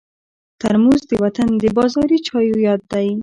ترموز 0.61 1.01
د 1.09 1.11
وطن 1.23 1.49
د 1.61 1.65
بازاري 1.77 2.17
چایو 2.27 2.57
یاد 2.67 2.81
دی. 2.91 3.07